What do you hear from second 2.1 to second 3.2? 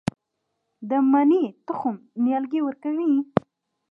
نیالګی ورکوي؟